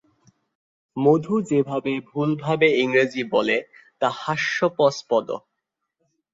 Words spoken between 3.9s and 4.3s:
তা